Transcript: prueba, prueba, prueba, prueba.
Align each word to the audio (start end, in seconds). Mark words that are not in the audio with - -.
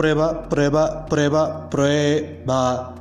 prueba, 0.00 0.48
prueba, 0.48 1.04
prueba, 1.10 1.68
prueba. 1.68 2.94